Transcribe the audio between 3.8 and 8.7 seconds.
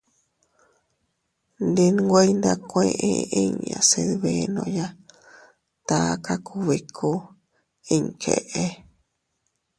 se dbenoya taka kubikuu iña keʼe.